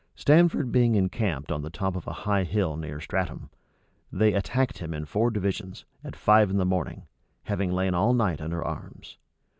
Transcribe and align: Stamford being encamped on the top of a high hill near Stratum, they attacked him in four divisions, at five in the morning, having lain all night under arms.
Stamford 0.15 0.71
being 0.71 0.95
encamped 0.95 1.51
on 1.51 1.61
the 1.61 1.69
top 1.69 1.95
of 1.95 2.07
a 2.07 2.11
high 2.25 2.43
hill 2.43 2.75
near 2.75 2.99
Stratum, 2.99 3.51
they 4.11 4.33
attacked 4.33 4.79
him 4.79 4.95
in 4.95 5.05
four 5.05 5.29
divisions, 5.29 5.85
at 6.03 6.15
five 6.15 6.49
in 6.49 6.57
the 6.57 6.65
morning, 6.65 7.03
having 7.43 7.71
lain 7.71 7.93
all 7.93 8.15
night 8.15 8.41
under 8.41 8.63
arms. 8.63 9.19